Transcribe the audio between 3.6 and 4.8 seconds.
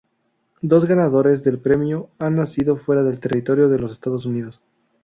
de los Estados Unidos.